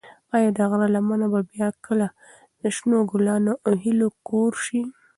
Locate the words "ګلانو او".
3.11-3.73